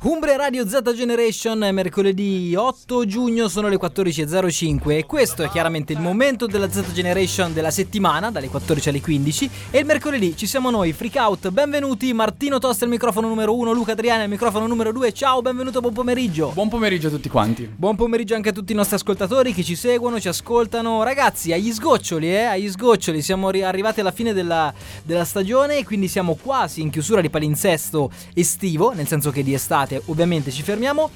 [0.00, 5.98] Umbria Radio Z Generation mercoledì 8 giugno, sono le 14.05 e questo è chiaramente il
[5.98, 10.70] momento della Z Generation della settimana, dalle 14 alle 15 e il mercoledì ci siamo
[10.70, 14.92] noi, Freak Out, benvenuti, Martino Tosta il microfono numero 1, Luca Adriani il microfono numero
[14.92, 16.52] 2, ciao, benvenuto, buon pomeriggio.
[16.54, 17.68] Buon pomeriggio a tutti quanti.
[17.68, 21.02] Buon pomeriggio anche a tutti i nostri ascoltatori che ci seguono, ci ascoltano.
[21.02, 24.72] Ragazzi, agli sgoccioli, eh, agli sgoccioli, siamo ri- arrivati alla fine della,
[25.02, 29.54] della stagione e quindi siamo quasi in chiusura di palinsesto estivo, nel senso che di
[29.54, 31.10] estate ovviamente ci fermiamo.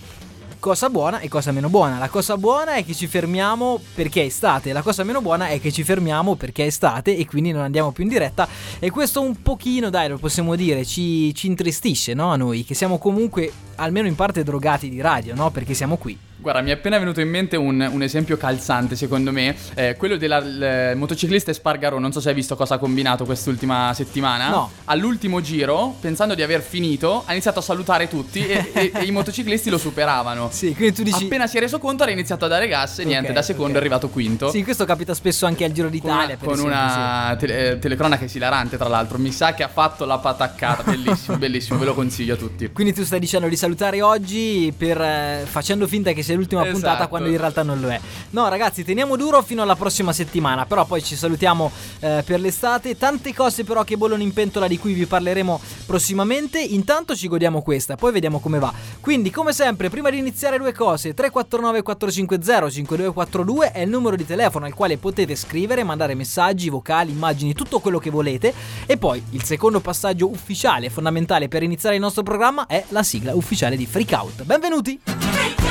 [0.59, 1.99] Cosa buona e cosa meno buona.
[1.99, 5.61] La cosa buona è che ci fermiamo perché è estate, la cosa meno buona è
[5.61, 8.47] che ci fermiamo perché è estate e quindi non andiamo più in diretta.
[8.79, 12.31] E questo un pochino, dai, lo possiamo dire, ci, ci intristisce, no?
[12.31, 15.51] A noi, che siamo comunque almeno in parte drogati di radio, no?
[15.51, 16.17] Perché siamo qui.
[16.43, 19.55] Guarda, mi è appena venuto in mente un, un esempio calzante, secondo me.
[19.75, 22.01] Eh, quello del motociclista Espargaro.
[22.01, 24.49] Non so se hai visto cosa ha combinato quest'ultima settimana.
[24.49, 24.71] No.
[24.87, 29.13] All'ultimo giro, pensando di aver finito, ha iniziato a salutare tutti e, e- e i
[29.13, 30.49] motociclisti lo superavano.
[30.51, 31.27] Sì, quindi tu dici...
[31.27, 33.69] Appena si è reso conto, ha iniziato a dare gas e niente, Ok, da secondo
[33.71, 33.77] ok.
[33.77, 34.51] è arrivato quinto.
[34.51, 36.37] Sì, questo capita spesso anche al Giro Con d'Italia.
[36.39, 39.17] con esempio, una tele- eh, telecronaca esilarante, tra l'altro.
[39.17, 40.83] Mi sa che ha fatto la pataccata.
[40.83, 42.69] Bellissimo, bellissimo, ve lo consiglio a tutti.
[42.73, 46.79] Quindi tu stai dicendo di salutare oggi per, eh, facendo finta che sia l'ultima Esatto.
[46.79, 48.01] puntata quando in realtà non lo è.
[48.31, 50.67] No, ragazzi, teniamo duro fino alla prossima settimana.
[50.67, 52.97] Però poi ci salutiamo eh, per l'estate.
[52.97, 56.61] Tante cose però che bollono in pentola di cui vi parleremo prossimamente.
[56.61, 58.73] Intanto ci godiamo questa, poi vediamo come va.
[59.01, 64.27] Quindi, come sempre, prima di iniziare due cose, 349 450 5242 è il numero di
[64.27, 68.53] telefono al quale potete scrivere, mandare messaggi, vocali, immagini, tutto quello che volete.
[68.87, 73.35] E poi il secondo passaggio ufficiale, fondamentale per iniziare il nostro programma è la sigla
[73.35, 74.43] ufficiale di Freak Out.
[74.45, 75.62] Benvenuti!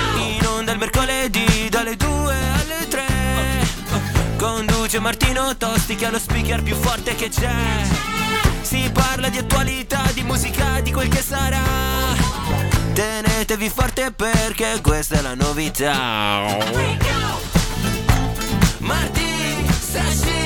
[0.71, 3.05] Il mercoledì dalle 2 alle 3
[4.37, 7.51] Conduce Martino Tosti che ha lo speaker più forte che c'è.
[8.61, 11.59] Si parla di attualità, di musica, di quel che sarà.
[12.93, 16.57] Tenetevi forte perché questa è la novità.
[18.77, 20.40] Martì, Sashi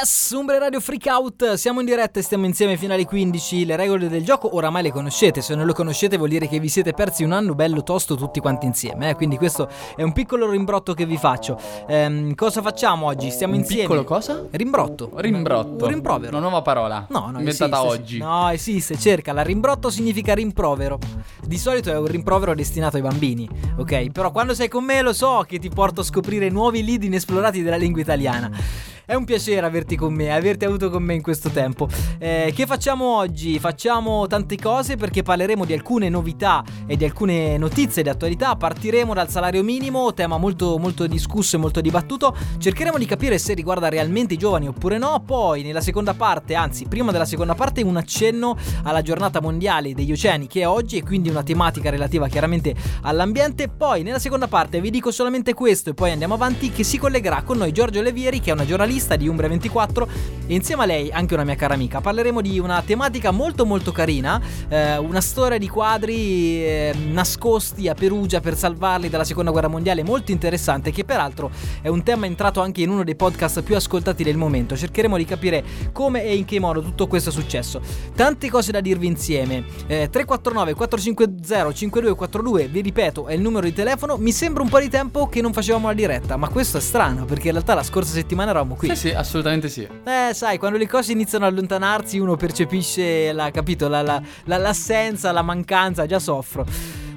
[0.00, 3.64] Yes, Umbre Radio Freak Out, siamo in diretta e stiamo insieme fino alle 15.
[3.64, 6.68] Le regole del gioco oramai le conoscete, se non le conoscete vuol dire che vi
[6.68, 9.14] siete persi un anno bello tosto tutti quanti insieme, eh?
[9.16, 11.58] quindi questo è un piccolo rimbrotto che vi faccio.
[11.88, 13.32] Ehm, cosa facciamo oggi?
[13.32, 13.82] Stiamo Un insieme.
[13.82, 14.46] piccolo cosa?
[14.48, 15.10] Rimbrotto.
[15.16, 15.86] Rimbrottto.
[15.86, 16.30] Un rimprovero.
[16.36, 17.04] Una nuova parola.
[17.08, 18.18] No, no, Inventata esiste, oggi.
[18.18, 19.42] No, esiste, cercala.
[19.42, 21.00] Rimbotto significa rimprovero.
[21.44, 24.12] Di solito è un rimprovero destinato ai bambini, ok?
[24.12, 27.64] Però quando sei con me lo so che ti porto a scoprire nuovi lidi inesplorati
[27.64, 28.96] della lingua italiana.
[29.08, 31.88] È un piacere averti con me, averti avuto con me in questo tempo.
[32.18, 33.58] Eh, che facciamo oggi?
[33.58, 38.54] Facciamo tante cose perché parleremo di alcune novità e di alcune notizie di attualità.
[38.56, 42.36] Partiremo dal salario minimo, tema molto, molto discusso e molto dibattuto.
[42.58, 45.22] Cercheremo di capire se riguarda realmente i giovani oppure no.
[45.24, 50.12] Poi, nella seconda parte, anzi, prima della seconda parte, un accenno alla giornata mondiale degli
[50.12, 53.68] oceani che è oggi e quindi una tematica relativa chiaramente all'ambiente.
[53.68, 57.40] Poi, nella seconda parte, vi dico solamente questo e poi andiamo avanti, che si collegherà
[57.40, 60.08] con noi Giorgio Levieri, che è una giornalista di Umbria 24
[60.46, 62.00] e insieme a lei anche una mia cara amica.
[62.00, 67.94] Parleremo di una tematica molto molto carina, eh, una storia di quadri eh, nascosti a
[67.94, 71.50] Perugia per salvarli dalla seconda guerra mondiale molto interessante che peraltro
[71.80, 74.76] è un tema entrato anche in uno dei podcast più ascoltati del momento.
[74.76, 77.80] Cercheremo di capire come e in che modo tutto questo è successo.
[78.14, 79.64] Tante cose da dirvi insieme.
[79.86, 84.16] Eh, 349 450 5242, vi ripeto, è il numero di telefono.
[84.16, 87.24] Mi sembra un po' di tempo che non facevamo la diretta, ma questo è strano
[87.24, 88.87] perché in realtà la scorsa settimana eravamo qui.
[88.88, 89.86] Sì, sì, assolutamente sì.
[90.04, 94.56] Eh, sai, quando le cose iniziano ad allontanarsi, uno percepisce la, capito, la- la- la-
[94.56, 96.64] l'assenza, la mancanza, già soffro.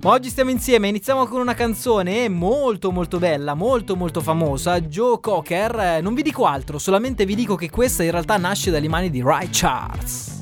[0.03, 5.19] Ma oggi stiamo insieme, iniziamo con una canzone molto molto bella, molto molto famosa, Joe
[5.21, 5.79] Cocker.
[5.79, 9.09] Eh, Non vi dico altro, solamente vi dico che questa in realtà nasce dalle mani
[9.09, 10.39] di Ray Charles.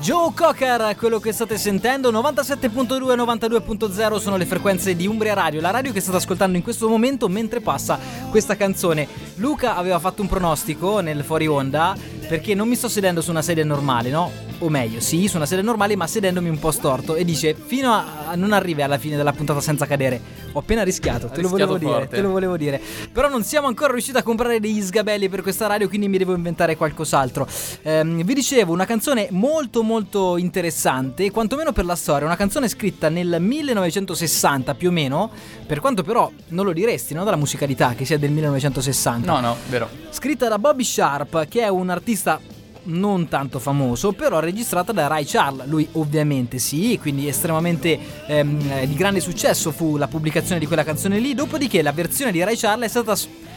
[0.00, 5.60] Joe Cocker, quello che state sentendo, 97.2 e 92.0 sono le frequenze di Umbria Radio,
[5.60, 8.00] la radio che state ascoltando in questo momento mentre passa
[8.30, 9.06] questa canzone.
[9.36, 11.96] Luca aveva fatto un pronostico nel fuori onda
[12.26, 14.30] perché non mi sto sedendo su una sedia normale, no?
[14.58, 17.16] O meglio, sì, su una sedia normale, ma sedendomi un po' storto.
[17.16, 20.20] E dice: Fino a, non arrivi alla fine della puntata senza cadere.
[20.52, 22.08] Ho appena rischiato, te lo volevo dire.
[22.08, 22.80] Te lo volevo dire.
[23.12, 26.34] Però non siamo ancora riusciti a comprare degli sgabelli per questa radio, quindi mi devo
[26.34, 27.46] inventare qualcos'altro.
[27.82, 32.68] Ehm, vi dicevo, una canzone molto molto molto interessante, quantomeno per la storia, una canzone
[32.68, 35.30] scritta nel 1960 più o meno,
[35.66, 37.24] per quanto però non lo diresti, no?
[37.24, 39.30] Dalla musicalità che sia del 1960.
[39.30, 39.88] No, no, vero.
[40.10, 42.40] Scritta da Bobby Sharp, che è un artista
[42.86, 45.66] non tanto famoso, però registrata da Ray Charles.
[45.66, 51.18] Lui ovviamente sì, quindi estremamente ehm, di grande successo fu la pubblicazione di quella canzone
[51.18, 53.14] lì, dopodiché la versione di Ray Charles è stata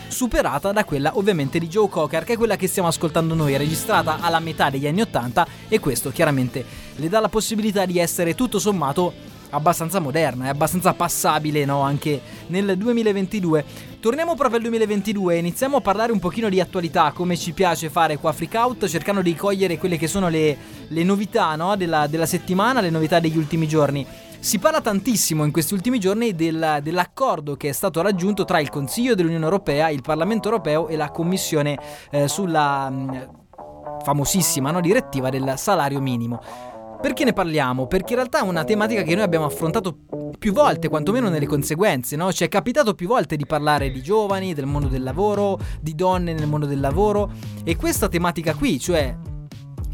[0.08, 4.20] superata da quella ovviamente di Joe Cocker, che è quella che stiamo ascoltando noi, registrata
[4.20, 6.66] alla metà degli anni 80 e questo chiaramente
[6.96, 11.82] le dà la possibilità di essere tutto sommato abbastanza moderna, è abbastanza passabile no?
[11.82, 13.66] anche nel 2022.
[14.00, 17.90] Torniamo proprio al 2022 e iniziamo a parlare un pochino di attualità, come ci piace
[17.90, 20.58] fare qua a Freak Out, cercando di cogliere quelle che sono le,
[20.88, 21.76] le novità no?
[21.76, 24.06] della, della settimana, le novità degli ultimi giorni.
[24.40, 28.70] Si parla tantissimo in questi ultimi giorni del, dell'accordo che è stato raggiunto tra il
[28.70, 31.78] Consiglio dell'Unione Europea, il Parlamento Europeo e la Commissione
[32.12, 33.30] eh, sulla mh,
[34.04, 36.40] famosissima no, direttiva del salario minimo.
[37.02, 37.88] Perché ne parliamo?
[37.88, 39.98] Perché in realtà è una tematica che noi abbiamo affrontato
[40.40, 42.32] più volte, quantomeno nelle conseguenze, no?
[42.32, 46.34] Ci è capitato più volte di parlare di giovani, del mondo del lavoro, di donne
[46.34, 47.32] nel mondo del lavoro
[47.64, 49.16] e questa tematica qui, cioè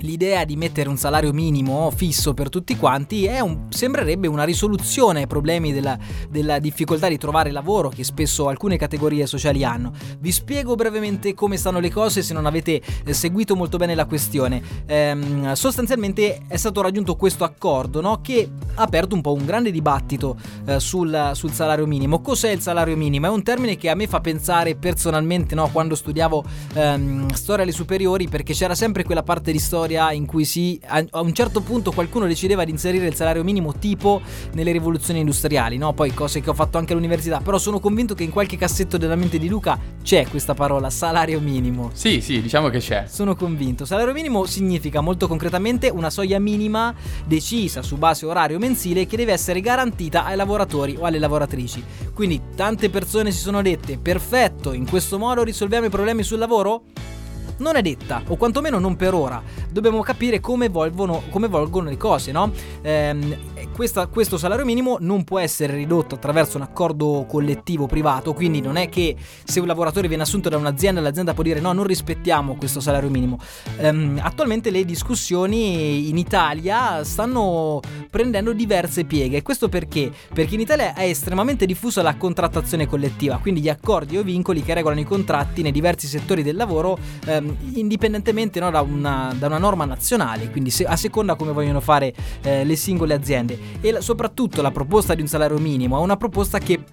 [0.03, 5.27] l'idea di mettere un salario minimo fisso per tutti quanti un, sembrerebbe una risoluzione ai
[5.27, 5.97] problemi della,
[6.29, 9.91] della, difficoltà di trovare lavoro che spesso alcune categorie sociali hanno.
[10.19, 14.05] Vi spiego brevemente come stanno le cose se non avete eh, seguito molto bene la
[14.05, 14.61] questione.
[14.85, 19.71] Ehm, sostanzialmente è stato raggiunto questo accordo no, che ha aperto un po' un grande
[19.71, 22.21] dibattito eh, sul, sul, salario minimo.
[22.21, 23.27] Cos'è il salario minimo?
[23.27, 27.71] È un termine che a me fa pensare personalmente no, quando studiavo ehm, storia alle
[27.71, 31.33] superiori perché c'era sempre quella parte di storia storia in cui si, a, a, un
[31.33, 34.21] certo punto qualcuno decideva di inserire il salario minimo tipo
[34.53, 35.93] nelle rivoluzioni industriali, no?
[35.93, 39.15] Poi cose che ho fatto anche all'università, però sono convinto che in qualche cassetto della
[39.15, 41.91] mente di Luca c'è questa parola, salario minimo.
[41.93, 43.05] Sì, sì, diciamo che c'è.
[43.07, 43.85] Sono convinto.
[43.85, 46.93] Salario minimo significa molto concretamente una soglia minima
[47.25, 51.83] decisa su base orario mensile che deve essere garantita ai lavoratori o alle lavoratrici.
[52.13, 56.83] Quindi tante persone si sono dette, perfetto, in questo modo risolviamo i problemi sul lavoro?
[57.63, 59.41] Non è detta, o quantomeno non per ora.
[59.71, 62.51] Dobbiamo capire come, volvono, come volgono le cose, no?
[62.81, 63.35] Ehm,
[63.73, 68.75] questa, questo salario minimo non può essere ridotto attraverso un accordo collettivo privato, quindi non
[68.75, 72.55] è che se un lavoratore viene assunto da un'azienda, l'azienda può dire no, non rispettiamo
[72.55, 73.39] questo salario minimo.
[73.77, 77.79] Ehm, attualmente le discussioni in Italia stanno
[78.09, 79.41] prendendo diverse pieghe.
[79.41, 80.11] Questo perché?
[80.33, 84.73] Perché in Italia è estremamente diffusa la contrattazione collettiva, quindi gli accordi o vincoli che
[84.73, 89.57] regolano i contratti nei diversi settori del lavoro, ehm, indipendentemente no, da, una, da, una,
[89.57, 93.57] norma nazionale, quindi se, a seconda come vogliono fare eh, le singole aziende.
[93.81, 96.83] E la, soprattutto la proposta di un salario minimo è una proposta che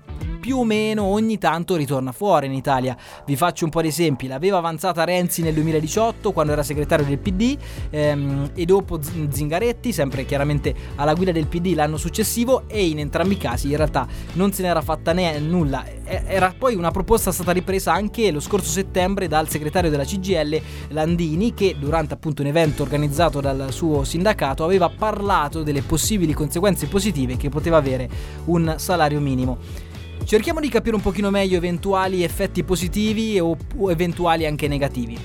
[0.40, 2.96] più o meno ogni tanto ritorna fuori in Italia.
[3.24, 4.26] Vi faccio un po' di esempi.
[4.26, 7.56] L'aveva avanzata Renzi nel 2018 quando era segretario del PD
[7.90, 13.34] ehm, e dopo Zingaretti, sempre chiaramente alla guida del PD l'anno successivo e in entrambi
[13.34, 15.84] i casi in realtà non se n'era fatta né nulla.
[16.04, 21.54] Era poi una proposta stata ripresa anche lo scorso settembre dal segretario della CGL Landini
[21.54, 27.36] che durante appunto un evento organizzato dal suo sindacato aveva parlato delle possibili conseguenze positive
[27.36, 28.08] che poteva avere
[28.46, 29.89] un salario minimo.
[30.30, 33.56] Cerchiamo di capire un pochino meglio eventuali effetti positivi o,
[33.90, 35.18] eventuali anche negativi.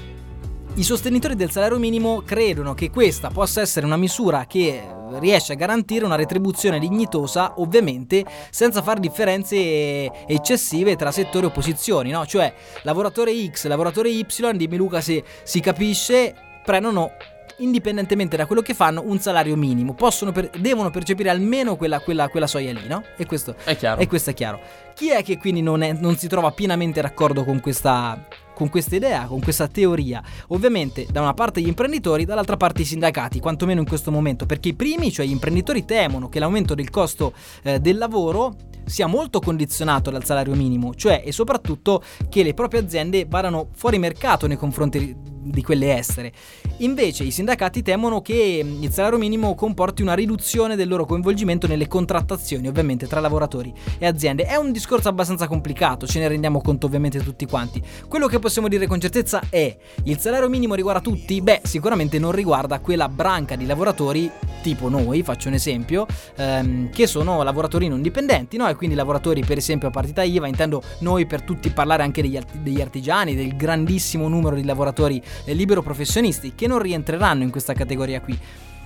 [0.74, 4.82] I sostenitori del salario minimo credono che questa possa essere una misura che
[5.20, 12.10] riesce a garantire una retribuzione dignitosa, ovviamente senza fare differenze eccessive tra settori o posizioni,
[12.10, 12.26] no?
[12.26, 12.52] Cioè,
[12.82, 14.26] lavoratore X, lavoratore Y,
[14.56, 16.34] dimmi Luca se si capisce,
[16.66, 17.12] prendono
[17.58, 19.94] indipendentemente da quello che fanno, un salario minimo.
[19.94, 23.04] Per, devono percepire almeno quella, quella, quella, soglia lì, no?
[23.18, 24.02] E questo è chiaro.
[24.02, 24.60] E questo è chiaro.
[24.94, 28.96] Chi è che quindi non, è, non si trova pienamente d'accordo con questa, con questa
[28.96, 30.24] idea, con questa teoria.
[30.48, 34.70] Ovviamente da una parte gli imprenditori, dall'altra parte i sindacati, quantomeno in questo momento, perché
[34.70, 37.34] i primi, cioè gli imprenditori, temono che l'aumento del costo
[37.64, 42.82] eh, del lavoro sia molto condizionato dal salario minimo, cioè e soprattutto che le proprie
[42.82, 46.32] aziende vadano fuori mercato nei confronti di quelle estere.
[46.78, 51.88] Invece i sindacati temono che il salario minimo comporti una riduzione del loro coinvolgimento nelle
[51.88, 54.44] contrattazioni, ovviamente tra lavoratori e aziende.
[54.46, 57.82] È un discorso abbastanza complicato, ce ne rendiamo conto ovviamente tutti quanti.
[58.08, 61.42] Quello che possiamo dire con certezza è il salario minimo riguarda tutti?
[61.42, 64.32] Beh, sicuramente non riguarda quella branca di lavoratori
[64.66, 68.68] tipo noi, faccio un esempio, ehm, che sono lavoratori non dipendenti, no?
[68.68, 72.36] E quindi lavoratori per esempio a partita IVA, intendo noi per tutti parlare anche degli,
[72.36, 77.74] art- degli artigiani, del grandissimo numero di lavoratori libero professionisti che non rientreranno in questa
[77.74, 78.38] categoria qui.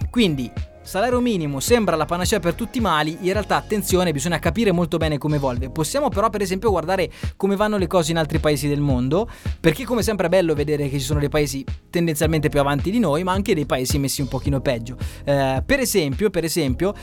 [0.10, 0.52] Quindi
[0.82, 4.98] salario minimo sembra la panacea per tutti i mali, in realtà attenzione, bisogna capire molto
[4.98, 5.70] bene come evolve.
[5.70, 9.30] Possiamo però per esempio guardare come vanno le cose in altri paesi del mondo,
[9.60, 13.00] perché come sempre è bello vedere che ci sono dei paesi tendenzialmente più avanti di
[13.00, 14.98] noi, ma anche dei paesi messi un pochino peggio.
[15.26, 16.94] Eh, per esempio, per esempio,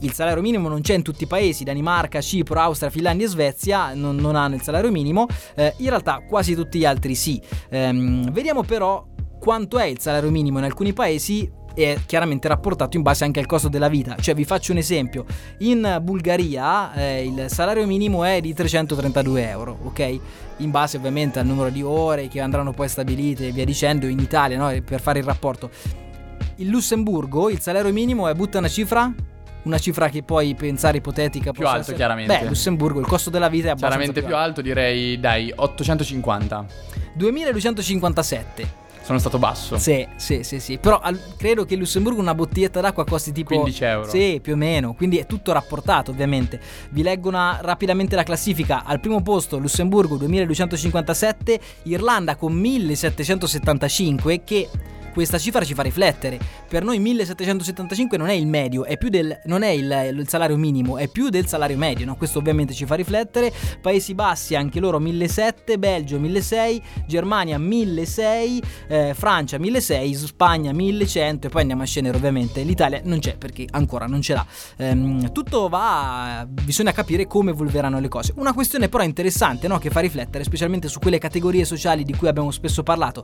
[0.00, 3.94] il salario minimo non c'è in tutti i paesi, Danimarca, Cipro, Austria, Finlandia e Svezia
[3.94, 7.40] non, non hanno il salario minimo, eh, in realtà quasi tutti gli altri sì.
[7.68, 9.06] Ehm, vediamo però
[9.38, 13.46] quanto è il salario minimo in alcuni paesi è chiaramente rapportato in base anche al
[13.46, 14.16] costo della vita.
[14.16, 15.24] Cioè, vi faccio un esempio:
[15.58, 20.18] in Bulgaria eh, il salario minimo è di 332 euro, ok?
[20.58, 24.06] In base ovviamente al numero di ore che andranno poi stabilite e via dicendo.
[24.06, 24.82] In Italia, no?
[24.82, 25.70] Per fare il rapporto.
[26.56, 29.10] In Lussemburgo il salario minimo è butta una cifra
[29.62, 31.52] una cifra che puoi pensare ipotetica.
[31.52, 31.96] Più alto, essere...
[31.96, 32.38] chiaramente.
[32.38, 36.66] Beh, Lussemburgo, il costo della vita è abbastanza Chiaramente più alto, direi, dai, 850.
[37.14, 38.78] 2257.
[39.02, 39.76] Sono stato basso.
[39.76, 40.78] Sì, sì, sì, sì.
[40.78, 44.08] Però al- credo che in Lussemburgo una bottiglietta d'acqua costi tipo 15 euro.
[44.08, 44.92] Sì, più o meno.
[44.94, 46.60] Quindi è tutto rapportato, ovviamente.
[46.90, 48.84] Vi leggo una- rapidamente la classifica.
[48.84, 54.68] Al primo posto Lussemburgo 2257, Irlanda con 1775 che
[55.12, 56.38] questa cifra ci fa riflettere.
[56.68, 60.98] Per noi 1775 non è il medio, è del, non è il, il salario minimo,
[60.98, 62.06] è più del salario medio.
[62.06, 62.16] No?
[62.16, 63.52] Questo ovviamente ci fa riflettere.
[63.80, 71.50] Paesi Bassi anche loro 1700, Belgio 1600, Germania 1600, eh, Francia 1600, Spagna 1100 e
[71.50, 72.62] poi andiamo a scendere ovviamente.
[72.62, 74.46] L'Italia non c'è perché ancora non ce l'ha.
[74.76, 78.32] Ehm, tutto va, bisogna capire come evolveranno le cose.
[78.36, 79.78] Una questione però interessante no?
[79.78, 83.22] che fa riflettere specialmente su quelle categorie sociali di cui abbiamo spesso parlato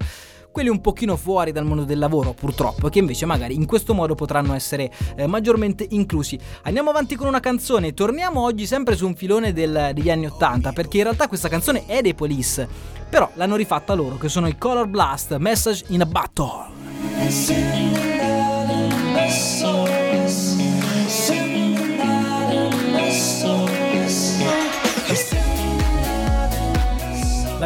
[0.57, 4.14] quelli un pochino fuori dal mondo del lavoro purtroppo, che invece magari in questo modo
[4.14, 6.38] potranno essere eh, maggiormente inclusi.
[6.62, 10.73] Andiamo avanti con una canzone, torniamo oggi sempre su un filone del, degli anni 80,
[10.73, 12.68] perché in realtà questa canzone è dei Police,
[13.09, 18.15] però l'hanno rifatta loro, che sono i Color Blast, Message in a Battle.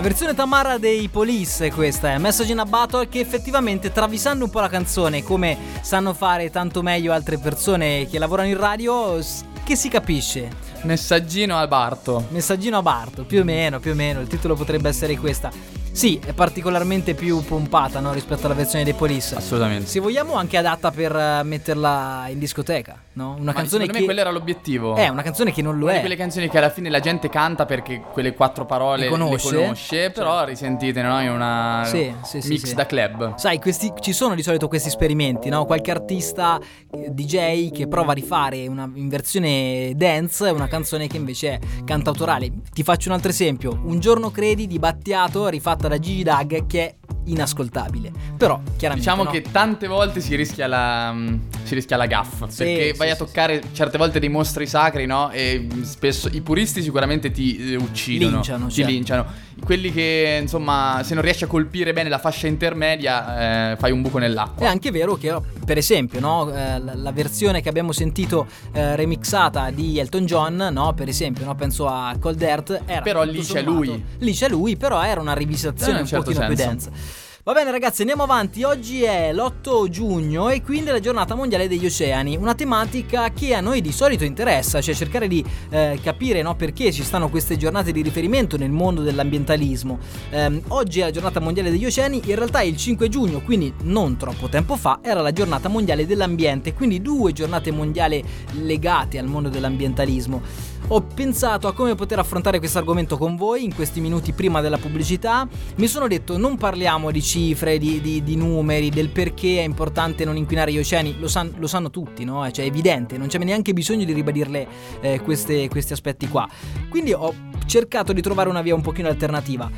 [0.01, 4.51] La versione Tamara dei Police questa è Message in a Battle che effettivamente travisando un
[4.51, 9.23] po' la canzone come sanno fare tanto meglio altre persone che lavorano in radio
[9.63, 10.49] che si capisce.
[10.85, 12.29] Messaggino al Barto.
[12.31, 15.80] Messaggino a Barto, più o meno, più o meno, il titolo potrebbe essere questa.
[15.93, 19.35] Sì, è particolarmente più pompata no, rispetto alla versione dei Police.
[19.35, 19.87] Assolutamente.
[19.87, 23.33] Se vogliamo anche adatta per eh, metterla in discoteca, no?
[23.33, 24.95] Una Ma canzone secondo che me quello era l'obiettivo.
[24.95, 26.01] è una canzone che non lo Una di è.
[26.01, 29.55] quelle canzoni che alla fine la gente canta perché quelle quattro parole Le conosce.
[29.57, 31.21] conosce, però risentite no?
[31.21, 32.75] in una Sì, sì, sì, mix sì.
[32.75, 33.35] da club.
[33.37, 35.65] Sai, questi, ci sono di solito questi esperimenti, no?
[35.67, 36.59] Qualche artista
[36.93, 41.59] eh, DJ che prova a rifare una, in versione dance una canzone che invece è
[41.85, 42.51] cantautorale.
[42.73, 45.49] Ti faccio un altro esempio: Un giorno credi di Battiato
[45.81, 46.95] rifatta da Gigi Dag che è
[47.25, 48.13] inascoltabile.
[48.37, 49.09] Però, chiaramente.
[49.09, 49.31] Diciamo no?
[49.31, 52.49] che tante volte si rischia la, mm, si rischia la gaffa.
[52.49, 55.31] Sì, perché sì, vai a sì, toccare certe volte dei mostri sacri, no?
[55.31, 58.37] E spesso i puristi sicuramente ti eh, uccidono.
[58.37, 58.91] Linciano, Ti certo.
[58.91, 59.27] linciano.
[59.65, 64.03] Quelli che, insomma, se non riesci a colpire bene la fascia intermedia, eh, fai un
[64.03, 64.69] buco È nell'acqua.
[64.69, 69.99] anche vero che, per esempio, no, eh, la, versione che abbiamo sentito eh, remixata di
[69.99, 73.71] Elton John, no, per esempio, no, penso a Cold Earth, era Però lì c'è sommato-
[73.71, 74.05] lui.
[74.19, 76.91] Lì c'è lui, però era una rivisitazione Eh, un certo pochino più senso.
[76.91, 77.29] densa.
[77.51, 78.63] Va bene ragazzi, andiamo avanti.
[78.63, 83.55] Oggi è l'8 giugno e quindi è la giornata mondiale degli oceani, una tematica che
[83.55, 87.57] a noi di solito interessa, cioè cercare di eh, capire no, perché ci stanno queste
[87.57, 89.99] giornate di riferimento nel mondo dell'ambientalismo.
[90.31, 94.17] Ehm, oggi è la giornata mondiale degli oceani, in realtà il 5 giugno, quindi non
[94.17, 98.23] troppo tempo fa, era la giornata mondiale dell'ambiente, quindi due giornate mondiali
[98.63, 100.70] legate al mondo dell'ambientalismo.
[100.93, 104.77] Ho pensato a come poter affrontare questo argomento con voi in questi minuti prima della
[104.77, 105.47] pubblicità.
[105.77, 110.25] Mi sono detto non parliamo di cifre, di, di- di numeri, del perché è importante
[110.25, 112.51] non inquinare gli oceani, lo, san- lo sanno tutti, no?
[112.51, 114.67] Cioè è evidente, non c'è neanche bisogno di ribadirle
[115.01, 116.49] eh, queste- questi aspetti qua.
[116.89, 117.33] Quindi ho
[117.67, 119.71] cercato di trovare una via un pochino alternativa.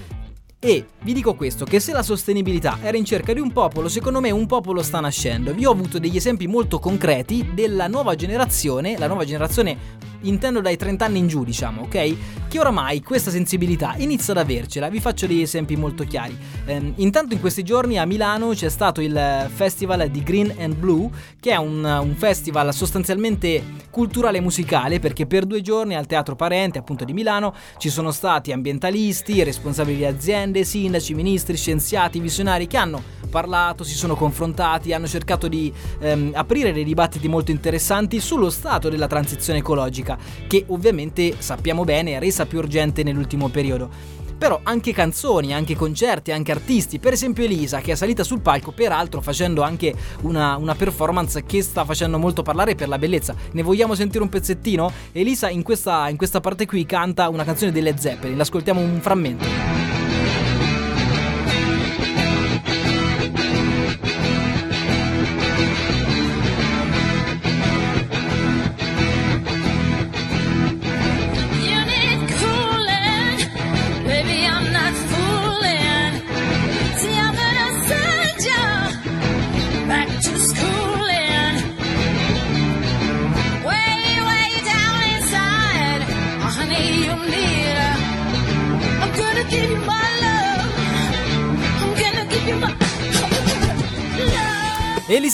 [0.65, 4.21] E vi dico questo, che se la sostenibilità era in cerca di un popolo, secondo
[4.21, 5.53] me un popolo sta nascendo.
[5.53, 10.77] Vi ho avuto degli esempi molto concreti della nuova generazione, la nuova generazione intendo dai
[10.77, 12.49] 30 anni in giù, diciamo, ok?
[12.49, 14.89] Che oramai questa sensibilità inizia ad avercela.
[14.89, 16.37] Vi faccio degli esempi molto chiari.
[16.67, 21.09] Ehm, intanto in questi giorni a Milano c'è stato il festival di Green and Blue,
[21.41, 26.37] che è un, un festival sostanzialmente culturale e musicale, perché per due giorni al Teatro
[26.37, 32.67] Parente, appunto di Milano, ci sono stati ambientalisti, responsabili di aziende, sindaci, ministri, scienziati, visionari
[32.67, 38.21] che hanno parlato, si sono confrontati, hanno cercato di ehm, aprire dei dibattiti molto interessanti
[38.21, 44.21] sullo stato della transizione ecologica, che ovviamente sappiamo bene è resa più urgente nell'ultimo periodo.
[44.43, 48.73] però anche canzoni, anche concerti, anche artisti, per esempio Elisa che è salita sul palco,
[48.73, 53.37] peraltro facendo anche una, una performance che sta facendo molto parlare per la bellezza.
[53.53, 54.91] Ne vogliamo sentire un pezzettino?
[55.13, 60.02] Elisa in questa, in questa parte qui canta una canzone delle Zeppelin, l'ascoltiamo un frammento.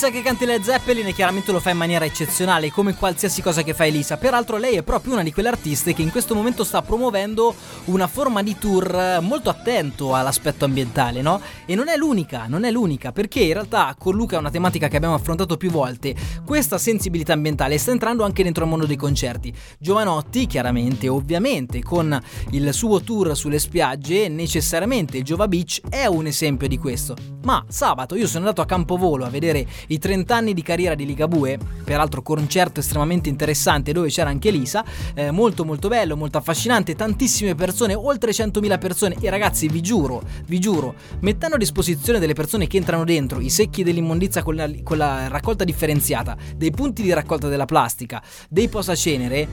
[0.08, 3.62] Elisa che canta le Zeppelin e chiaramente lo fa in maniera eccezionale, come qualsiasi cosa
[3.62, 4.16] che fa Elisa.
[4.16, 7.54] Peraltro lei è proprio una di quelle artiste che in questo momento sta promuovendo
[7.86, 11.40] una forma di tour molto attento all'aspetto ambientale, no?
[11.66, 14.88] E non è l'unica, non è l'unica, perché in realtà con Luca è una tematica
[14.88, 16.14] che abbiamo affrontato più volte.
[16.44, 19.52] Questa sensibilità ambientale sta entrando anche dentro il mondo dei concerti.
[19.78, 22.18] Giovanotti, chiaramente, ovviamente, con
[22.50, 27.14] il suo tour sulle spiagge, necessariamente Giova Beach è un esempio di questo.
[27.42, 31.04] Ma sabato io sono andato a Campovolo a vedere i 30 anni di carriera di
[31.04, 36.94] Ligabue, peraltro concerto estremamente interessante dove c'era anche Lisa, eh, molto molto bello, molto affascinante,
[36.94, 42.32] tantissime persone, oltre 100.000 persone e ragazzi vi giuro, vi giuro, mettendo a disposizione delle
[42.32, 47.02] persone che entrano dentro i secchi dell'immondizia con la, con la raccolta differenziata, dei punti
[47.02, 49.46] di raccolta della plastica, dei posacenere,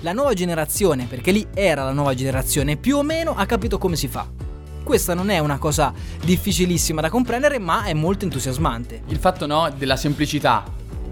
[0.00, 3.96] la nuova generazione, perché lì era la nuova generazione, più o meno ha capito come
[3.96, 4.51] si fa.
[4.84, 5.92] Questa non è una cosa
[6.24, 9.02] difficilissima da comprendere, ma è molto entusiasmante.
[9.08, 10.64] Il fatto no della semplicità.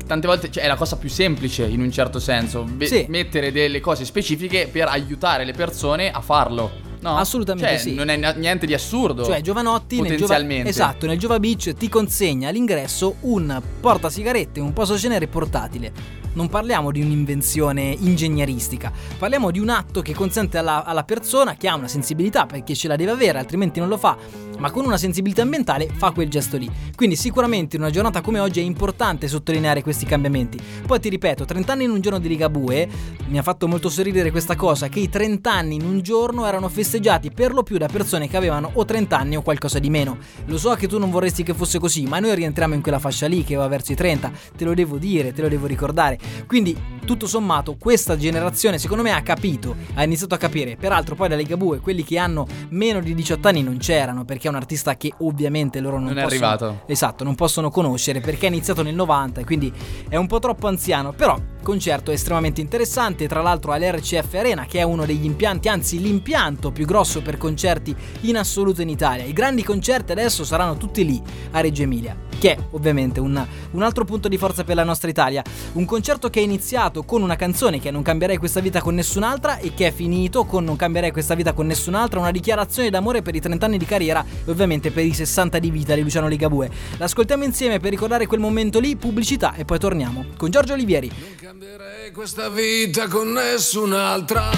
[0.07, 2.65] Tante volte cioè, è la cosa più semplice in un certo senso.
[2.65, 3.07] Be- Sì.
[3.09, 6.89] Mettere delle cose specifiche per aiutare le persone a farlo.
[7.01, 7.17] No?
[7.17, 7.95] Assolutamente Cioè, sì.
[7.95, 9.25] Non è niente di assurdo.
[9.25, 10.69] Cioè, Giovanotti nel Giova, Potenzialmente.
[10.69, 16.19] esatto, nel Giova Beach ti consegna all'ingresso un portasigarette, un posacenere portatile.
[16.33, 21.67] Non parliamo di un'invenzione ingegneristica, parliamo di un atto che consente alla, alla persona che
[21.67, 24.17] ha una sensibilità, perché ce la deve avere, altrimenti non lo fa,
[24.59, 26.71] ma con una sensibilità ambientale fa quel gesto lì.
[26.95, 30.57] Quindi sicuramente in una giornata come oggi è importante sottolineare questi cambiamenti.
[30.87, 32.89] Poi ti ripeto, 30 anni in un giorno di Ligabue,
[33.27, 36.69] mi ha fatto molto sorridere questa cosa, che i 30 anni in un giorno erano
[36.69, 36.89] festeggiati
[37.35, 40.19] per lo più da persone che avevano o 30 anni o qualcosa di meno.
[40.47, 43.27] Lo so che tu non vorresti che fosse così, ma noi rientriamo in quella fascia
[43.29, 46.19] lì che va verso i 30, te lo devo dire, te lo devo ricordare.
[46.47, 50.77] Quindi, tutto sommato, questa generazione secondo me ha capito, ha iniziato a capire.
[50.77, 54.51] Peraltro poi da Ligabue quelli che hanno meno di 18 anni non c'erano, perché è
[54.51, 56.81] un artista che ovviamente loro non, Non è possono- arrivato.
[56.87, 59.73] Esatto, non possono conoscere perché è iniziato nel 90 e quindi
[60.09, 64.83] è un po' troppo anziano, però concerto estremamente interessante, tra l'altro all'RCF Arena che è
[64.83, 69.25] uno degli impianti, anzi l'impianto più grosso per concerti in assoluto in Italia.
[69.25, 71.21] I grandi concerti adesso saranno tutti lì
[71.53, 75.11] a Reggio Emilia, che è ovviamente un, un altro punto di forza per la nostra
[75.11, 75.43] Italia.
[75.73, 78.95] Un concerto che è iniziato con una canzone che è Non cambierei questa vita con
[78.95, 83.23] nessun'altra e che è finito con Non cambierei questa vita con nessun'altra, una dichiarazione d'amore
[83.23, 86.29] per i 30 anni di carriera e ovviamente per i 60 di vita di Luciano
[86.29, 86.71] Ligabue.
[86.97, 91.11] L'ascoltiamo insieme per ricordare quel momento lì, pubblicità e poi torniamo con Giorgio Olivieri.
[91.51, 94.53] Cambierei questa vita con nessun'altra.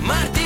[0.00, 0.37] Marti,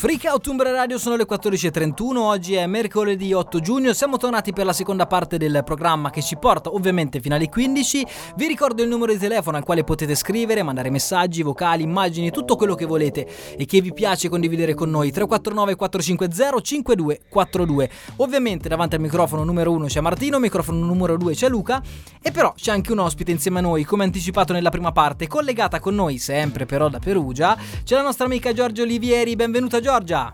[0.00, 4.64] Freak Out Umbra Radio sono le 14.31, oggi è mercoledì 8 giugno, siamo tornati per
[4.64, 8.06] la seconda parte del programma che ci porta ovviamente fino alle 15.
[8.34, 12.56] Vi ricordo il numero di telefono al quale potete scrivere, mandare messaggi, vocali, immagini, tutto
[12.56, 15.10] quello che volete e che vi piace condividere con noi.
[15.10, 17.90] 349 450 5242.
[18.16, 21.82] Ovviamente davanti al microfono numero 1 c'è Martino, microfono numero 2 c'è Luca
[22.22, 25.78] e però c'è anche un ospite insieme a noi, come anticipato nella prima parte, collegata
[25.78, 30.32] con noi sempre però da Perugia, c'è la nostra amica Giorgia Olivieri, benvenuta Giorgia.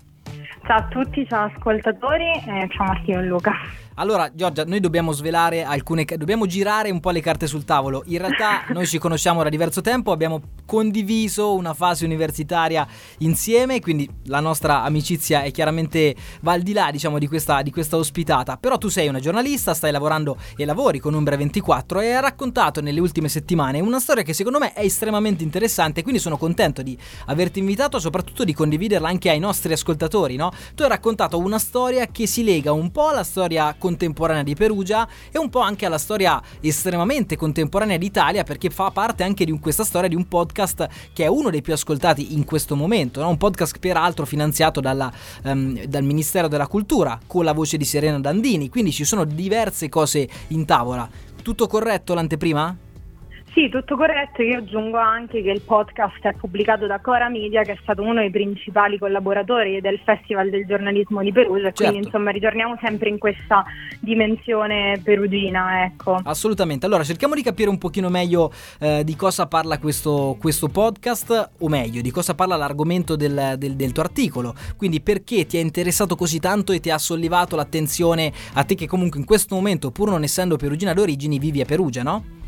[0.66, 3.52] Ciao a tutti, ciao ascoltatori, e ciao Martino e Luca.
[3.98, 6.04] Allora, Giorgia, noi dobbiamo svelare alcune.
[6.04, 8.02] dobbiamo girare un po' le carte sul tavolo.
[8.06, 12.86] In realtà, noi ci conosciamo da diverso tempo, abbiamo condiviso una fase universitaria
[13.18, 17.70] insieme, quindi la nostra amicizia è chiaramente va al di là, diciamo, di questa, di
[17.70, 18.58] questa ospitata.
[18.58, 22.82] Però tu sei una giornalista, stai lavorando e lavori con Umbra 24 e hai raccontato
[22.82, 26.02] nelle ultime settimane una storia che secondo me è estremamente interessante.
[26.02, 30.52] Quindi sono contento di averti invitato, soprattutto di condividerla anche ai nostri ascoltatori, no?
[30.74, 35.08] Tu hai raccontato una storia che si lega un po' alla storia contemporanea di Perugia
[35.30, 39.84] e un po' anche alla storia estremamente contemporanea d'Italia perché fa parte anche di questa
[39.84, 43.28] storia di un podcast che è uno dei più ascoltati in questo momento, no?
[43.28, 45.12] un podcast peraltro finanziato dalla,
[45.44, 49.88] ehm, dal Ministero della Cultura con la voce di Serena Dandini, quindi ci sono diverse
[49.88, 51.08] cose in tavola.
[51.40, 52.85] Tutto corretto l'anteprima?
[53.56, 54.42] Sì, tutto corretto.
[54.42, 58.20] Io aggiungo anche che il podcast è pubblicato da Cora Media, che è stato uno
[58.20, 61.72] dei principali collaboratori del Festival del giornalismo di Perugia.
[61.72, 61.84] Certo.
[61.84, 63.64] Quindi, insomma, ritorniamo sempre in questa
[63.98, 66.20] dimensione perugina, ecco.
[66.22, 66.84] Assolutamente.
[66.84, 71.68] Allora, cerchiamo di capire un pochino meglio eh, di cosa parla questo, questo podcast, o
[71.70, 74.54] meglio, di cosa parla l'argomento del, del- del tuo articolo.
[74.76, 78.86] Quindi, perché ti è interessato così tanto e ti ha sollevato l'attenzione a te che
[78.86, 82.44] comunque in questo momento, pur non essendo perugina d'origini, vivi a Perugia, no?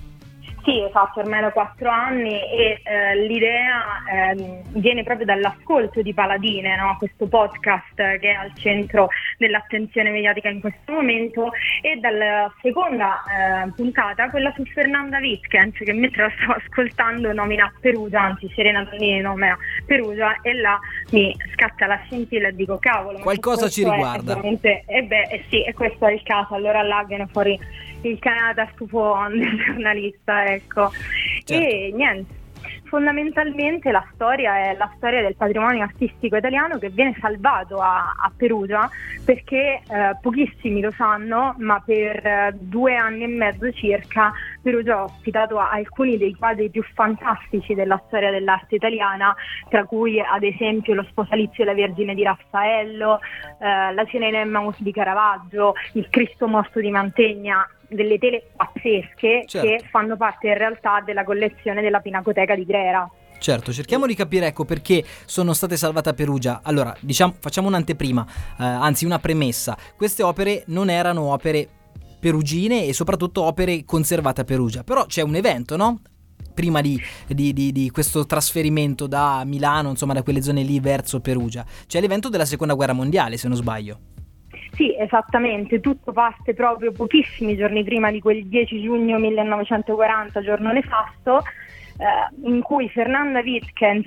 [0.68, 6.76] Sì, esatto, ormai da quattro anni e eh, l'idea ehm, viene proprio dall'ascolto di Paladine,
[6.76, 6.94] no?
[6.98, 13.72] questo podcast che è al centro dell'attenzione mediatica in questo momento e dalla seconda eh,
[13.74, 19.20] puntata, quella su Fernanda Wittgens che mentre la stavo ascoltando nomina Perugia, anzi Serena Tonini
[19.20, 20.78] nomina Perugia e là
[21.12, 23.20] mi scatta la scintilla e dico cavolo.
[23.20, 27.04] Qualcosa ci è riguarda." E beh, eh sì, e questo è il caso, allora là
[27.09, 27.59] viene fuori
[28.02, 30.90] il Canada stufo del giornalista, ecco.
[31.44, 31.52] Certo.
[31.54, 32.38] E niente,
[32.88, 38.32] fondamentalmente la storia è la storia del patrimonio artistico italiano che viene salvato a, a
[38.34, 38.90] Perugia
[39.24, 44.32] perché eh, pochissimi lo sanno, ma per eh, due anni e mezzo circa
[44.62, 49.34] Perugia ha ospitato alcuni dei quadri più fantastici della storia dell'arte italiana,
[49.68, 53.20] tra cui ad esempio lo sposalizio della Vergine di Raffaello,
[53.61, 59.44] eh, la Cena in Emmaus di Caravaggio, il Cristo morto di Mantegna, delle tele pazzesche
[59.46, 59.66] Certo.
[59.66, 63.11] che fanno parte in realtà della collezione della Pinacoteca di Grera.
[63.38, 66.61] Certo, cerchiamo di capire ecco perché sono state salvate a Perugia.
[66.64, 68.27] Allora, diciamo, facciamo un'anteprima,
[68.59, 69.77] eh, anzi una premessa.
[69.96, 71.68] Queste opere non erano opere
[72.18, 74.83] perugine e soprattutto opere conservate a Perugia.
[74.83, 76.01] Però c'è un evento, no?
[76.53, 81.20] Prima di, di- di- di questo trasferimento da Milano, insomma da quelle zone lì verso
[81.20, 81.64] Perugia.
[81.87, 83.98] C'è l'evento della seconda guerra mondiale, se non sbaglio.
[84.72, 91.42] Sì, esattamente, tutto parte proprio pochissimi giorni prima di quel 10 giugno 1940, giorno nefasto,
[91.98, 94.07] eh, in cui Fernanda Wittgens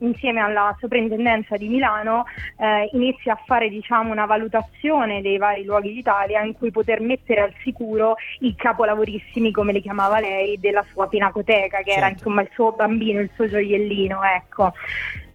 [0.00, 2.24] insieme alla soprintendenza di Milano
[2.58, 7.40] eh, inizia a fare diciamo, una valutazione dei vari luoghi d'Italia in cui poter mettere
[7.40, 12.12] al sicuro i capolavorissimi, come li chiamava lei, della sua pinacoteca, che era Certo.
[12.12, 14.74] insomma il suo bambino, il suo gioiellino, ecco.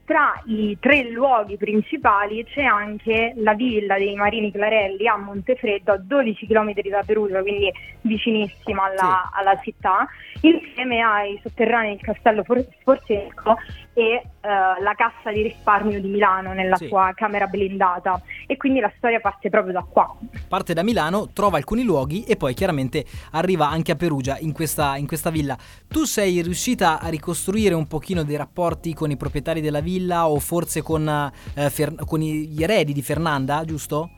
[0.05, 5.97] Tra i tre luoghi principali c'è anche la villa dei Marini Clarelli a Montefreddo, a
[5.97, 10.07] 12 km da Perugia, quindi vicinissima alla, alla città,
[10.41, 13.57] insieme ai sotterranei del castello For- Sforzesco
[13.93, 16.87] e eh, la cassa di risparmio di Milano nella Sì.
[16.87, 18.21] sua camera blindata.
[18.45, 20.15] E quindi la storia parte proprio da qua.
[20.47, 24.97] Parte da Milano, trova alcuni luoghi e poi chiaramente arriva anche a Perugia in questa,
[24.97, 25.57] in questa villa.
[25.87, 30.37] Tu sei riuscita a ricostruire un pochino dei rapporti con i proprietari della villa o
[30.39, 31.07] forse con,
[31.55, 34.09] eh, Fer- con gli eredi di Fernanda, giusto?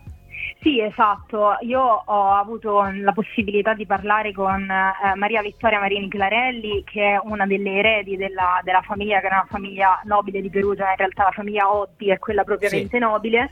[0.60, 1.56] Sì, esatto.
[1.62, 7.20] Io ho avuto la possibilità di parlare con eh, Maria Vittoria Marini Clarelli, che è
[7.24, 11.24] una delle eredi della, della famiglia, che è una famiglia nobile di Perugia, in realtà
[11.24, 13.50] la famiglia Oddi è quella propriamente nobile.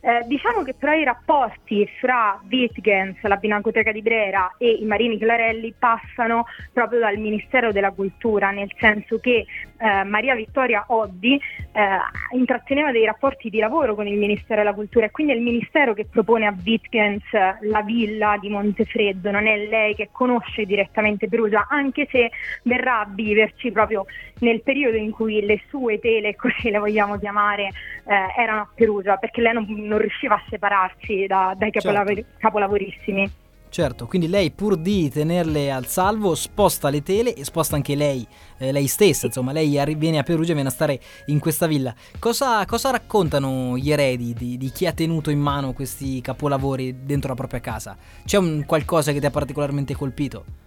[0.00, 5.18] Eh, diciamo che però i rapporti fra Wittgens, la Pinacoteca di Brera e i Marini
[5.18, 9.44] Clarelli passano proprio dal Ministero della Cultura, nel senso che
[9.76, 11.34] eh, Maria Vittoria Oddi
[11.72, 15.42] eh, intratteneva dei rapporti di lavoro con il Ministero della Cultura e quindi è il
[15.42, 17.24] Ministero che propone a Wittgens
[17.62, 22.30] la villa di Montefreddo, non è lei che conosce direttamente Perugia, anche se
[22.62, 24.06] verrà a viverci proprio
[24.40, 27.70] nel periodo in cui le sue tele, così le vogliamo chiamare,
[28.06, 33.42] eh, erano a Perugia, perché lei non, non riusciva a separarsi da- dai capolav- capolavorissimi.
[33.74, 38.24] Certo, quindi lei pur di tenerle al salvo sposta le tele e sposta anche lei,
[38.58, 41.66] eh, lei stessa, insomma, lei arri- viene a Perugia e viene a stare in questa
[41.66, 41.92] villa.
[42.20, 47.30] Cosa, cosa raccontano gli eredi di, di chi ha tenuto in mano questi capolavori dentro
[47.30, 47.96] la propria casa?
[48.24, 50.63] C'è un qualcosa che ti ha particolarmente colpito?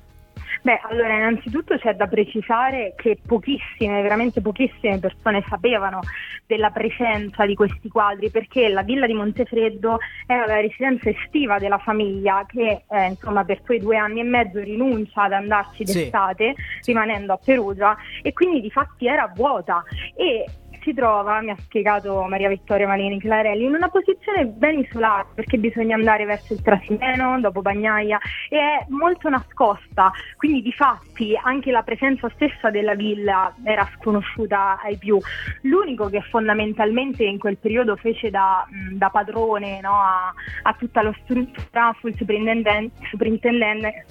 [0.62, 6.00] Beh, allora innanzitutto c'è da precisare che pochissime, veramente pochissime persone sapevano
[6.46, 11.78] della presenza di questi quadri perché la villa di Montefreddo era la residenza estiva della
[11.78, 15.93] famiglia che eh, insomma per quei due anni e mezzo rinuncia ad andarci Sì.
[16.00, 19.84] d'estate rimanendo a Perugia e quindi di fatti era vuota
[20.15, 20.46] e
[20.88, 25.58] si trova, mi ha spiegato Maria Vittoria Malini Clarelli, in una posizione ben isolata perché
[25.58, 31.71] bisogna andare verso il Trasimeno, dopo Bagnaia e è molto nascosta, quindi di fatti anche
[31.71, 35.19] la presenza stessa della villa era sconosciuta ai più.
[35.63, 41.13] L'unico che fondamentalmente in quel periodo fece da, da padrone no, a, a tutta la
[41.23, 44.06] struttura fu il superintendente, superintendente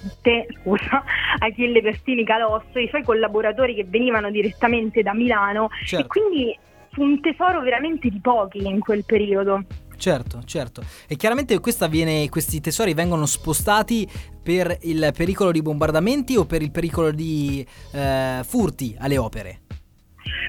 [0.61, 1.03] scusa,
[1.39, 6.05] Achille Pertini Calosso, i suoi collaboratori che venivano direttamente da Milano Certo.
[6.05, 6.65] e quindi
[6.97, 9.63] un tesoro veramente di pochi in quel periodo.
[9.97, 10.83] Certo, certo.
[11.07, 14.07] E chiaramente viene, questi tesori vengono spostati
[14.41, 19.61] per il pericolo di bombardamenti o per il pericolo di eh, furti alle opere?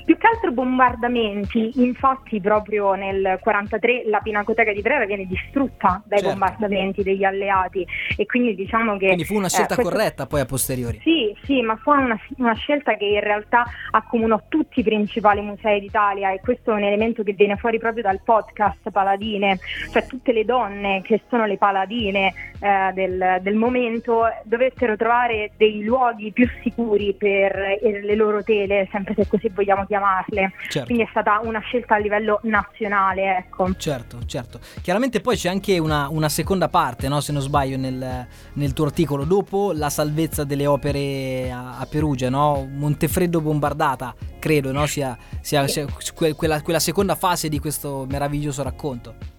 [0.05, 6.19] Più che altro bombardamenti, infatti proprio nel 43 la Pinacoteca di Brera viene distrutta dai
[6.19, 6.33] Certo.
[6.35, 7.87] bombardamenti degli alleati
[8.17, 9.07] e quindi diciamo che...
[9.07, 11.01] Quindi fu una scelta eh, questo- corretta poi a posteriori.
[11.03, 15.81] Sì, sì, ma fu una, una scelta che in realtà accomunò tutti i principali musei
[15.81, 19.59] d'Italia e questo è un elemento che viene fuori proprio dal podcast Paladine,
[19.93, 25.83] cioè tutte le donne che sono le paladine eh, del, del momento dovettero trovare dei
[25.83, 30.53] luoghi più sicuri per eh, le loro tele, sempre se così vogliamo chiamarle.
[30.69, 30.85] Certo.
[30.87, 33.75] Quindi è stata una scelta a livello nazionale, ecco.
[33.77, 34.61] Certo, certo.
[34.83, 37.21] Chiaramente poi c'è anche una, una seconda parte, no?
[37.21, 42.29] se non sbaglio, nel, nel tuo articolo, dopo la salvezza delle opere a, a Perugia,
[42.29, 42.69] no?
[42.71, 44.87] Montefreddo bombardata, credo, no?
[44.87, 49.37] sia, sia- sia que- quella, quella seconda fase di questo meraviglioso racconto.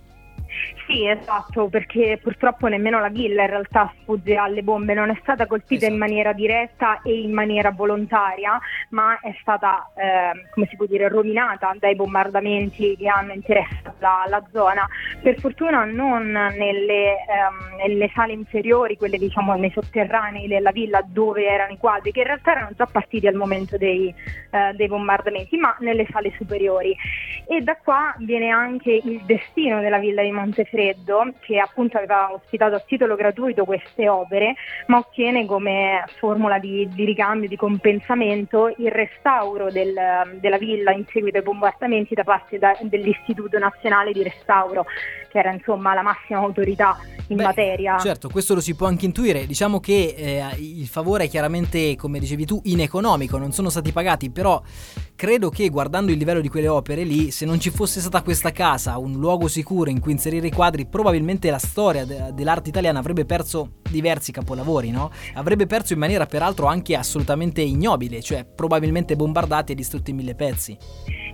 [0.89, 5.45] Sì, esatto, perché purtroppo nemmeno la villa in realtà sfugge alle bombe, non è stata
[5.45, 6.07] colpita in Esatto.
[6.07, 11.75] maniera diretta e in maniera volontaria, ma è stata, eh, come si può dire, rovinata
[11.77, 14.87] dai bombardamenti che hanno interessato la, la zona.
[15.21, 21.45] Per fortuna non nelle, ehm, nelle sale inferiori, quelle diciamo nei sotterranei della villa dove
[21.45, 24.11] erano i quadri, che in realtà erano già partiti al momento dei,
[24.49, 26.95] eh, dei bombardamenti, ma nelle sale superiori.
[27.47, 30.77] E da qua viene anche il destino della villa di Montefreddo,
[31.41, 34.55] che appunto aveva ospitato a titolo gratuito queste opere,
[34.87, 41.05] ma ottiene come formula di, di ricambio, di compensamento, il restauro del- della villa in
[41.11, 44.85] seguito ai bombardamenti da parte da- dell'Istituto Nazionale di Restauro,
[45.29, 47.97] che era insomma la massima autorità in Beh, materia.
[47.99, 49.45] Certo, questo lo si può anche intuire.
[49.45, 54.31] Diciamo che eh, il favore è chiaramente, come dicevi tu, ineconomico, non sono stati pagati,
[54.31, 54.61] però
[55.15, 58.51] credo che guardando il livello di quelle opere lì, se non ci fosse stata questa
[58.51, 62.99] casa, un luogo sicuro in cui inserire i quadri, probabilmente la storia de- dell'arte italiana
[62.99, 65.11] avrebbe perso diversi capolavori, no?
[65.35, 70.35] Avrebbe perso in maniera peraltro anche assolutamente ignobile, cioè probabilmente bombardati e distrutti in mille
[70.35, 70.77] pezzi.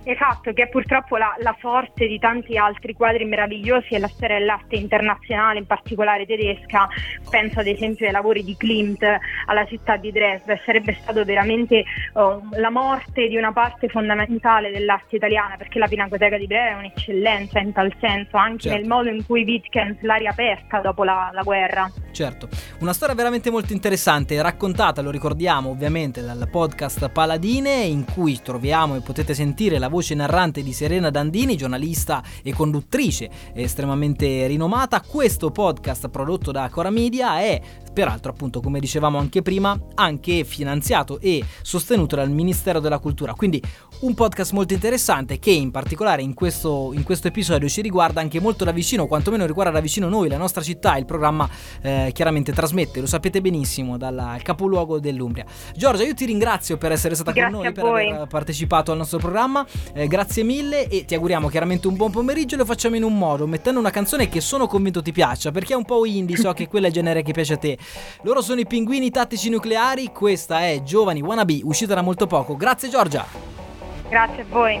[0.08, 4.38] Esatto, che è purtroppo la, la sorte di tanti altri quadri meravigliosi e la storia
[4.38, 6.88] dell'arte internazionale, in particolare tedesca.
[7.30, 9.04] Penso ad esempio ai lavori di Klimt
[9.46, 10.58] alla città di Dresda.
[10.64, 16.36] Sarebbe stato veramente oh, la morte di una parte fondamentale dell'arte italiana, perché la Pinacoteca
[16.36, 18.78] di Brera è un'eccellenza in tal senso, anche Certo.
[18.78, 21.90] nel modo in cui Wittgens l'ha riaperta dopo la, la guerra.
[22.10, 22.48] Certo,
[22.80, 28.96] una storia veramente molto interessante, raccontata, lo ricordiamo ovviamente, dal podcast Paladine, in cui troviamo
[28.96, 33.28] e potete sentire la voce narrante di Serena Dandini, giornalista e conduttrice
[33.76, 35.02] estremamente rinomata.
[35.02, 37.60] Questo podcast prodotto da Cora Media è,
[37.96, 43.32] peraltro appunto come dicevamo anche prima, anche finanziato e sostenuto dal Ministero della Cultura.
[43.32, 43.62] Quindi
[44.00, 48.38] un podcast molto interessante che in particolare in questo, in questo episodio ci riguarda anche
[48.38, 51.48] molto da vicino, quantomeno riguarda da vicino noi, la nostra città, il programma
[51.80, 55.46] eh, chiaramente trasmette, lo sapete benissimo, dal capoluogo dell'Umbria.
[55.74, 58.10] Giorgia, io ti ringrazio per essere stata Grazie con noi, per voi.
[58.10, 62.56] aver partecipato al nostro programma, Eh, grazie mille e ti auguriamo chiaramente un buon pomeriggio
[62.56, 65.72] e lo facciamo in un modo, mettendo una canzone che sono convinto ti piaccia, perché
[65.72, 67.78] è un po' indie, so che quella è il genere che piace a te.
[68.22, 72.56] Loro sono i pinguini tattici nucleari, questa è Giovani Wannabe, uscita da molto poco.
[72.56, 73.26] Grazie Giorgia!
[74.08, 74.80] Grazie a voi.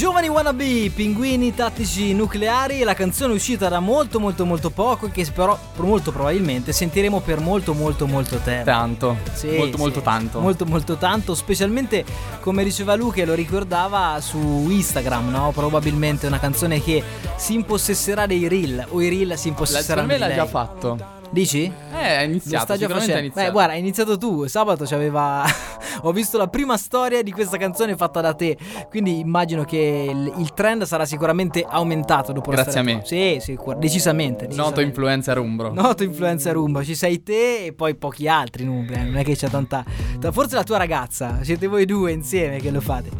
[0.00, 5.26] Giovani Wannabe, pinguini tattici nucleari, la canzone uscita da molto molto molto poco e che
[5.30, 8.64] però molto probabilmente sentiremo per molto molto molto tempo.
[8.64, 9.18] Tanto.
[9.34, 10.40] Sì, molto, sì, molto tanto.
[10.40, 12.02] Molto molto tanto, specialmente
[12.40, 14.38] come diceva Luca e lo ricordava su
[14.70, 15.52] Instagram, no?
[15.54, 17.04] Probabilmente una canzone che
[17.36, 20.36] si impossesserà dei reel o i reel si impossesseranno secondo me di l'ha lei.
[20.36, 21.18] già fatto.
[21.32, 21.64] Dici?
[21.92, 22.64] Eh, è Lo iniziato.
[22.64, 23.32] sta già facendo.
[23.34, 24.46] Beh, guarda, hai iniziato tu.
[24.46, 25.44] Sabato c'aveva.
[26.02, 28.56] Ho visto la prima storia di questa canzone fatta da te.
[28.88, 33.02] Quindi immagino che il, il trend sarà sicuramente aumentato dopo la Grazie a me.
[33.04, 34.44] Sì, sì, guarda, decisamente.
[34.44, 34.82] Noto decisamente.
[34.82, 35.72] influencer umbro.
[35.72, 39.34] Noto influencer Rumba, ci sei te e poi pochi altri in Umbria, non è che
[39.34, 39.84] c'è tanta...
[40.30, 43.10] Forse la tua ragazza, siete voi due insieme che lo fate.